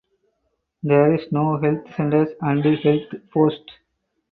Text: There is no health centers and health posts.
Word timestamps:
There 0.81 1.13
is 1.13 1.31
no 1.31 1.61
health 1.61 1.93
centers 1.95 2.29
and 2.41 2.65
health 2.79 3.13
posts. 3.31 3.71